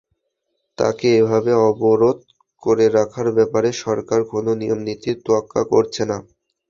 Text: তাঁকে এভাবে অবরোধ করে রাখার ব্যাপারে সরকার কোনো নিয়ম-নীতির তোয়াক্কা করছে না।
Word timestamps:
তাঁকে 0.77 1.07
এভাবে 1.19 1.51
অবরোধ 1.67 2.17
করে 2.63 2.85
রাখার 2.97 3.27
ব্যাপারে 3.37 3.69
সরকার 3.83 4.19
কোনো 4.31 4.51
নিয়ম-নীতির 4.61 5.17
তোয়াক্কা 5.25 5.61
করছে 5.71 6.03
না। 6.05 6.17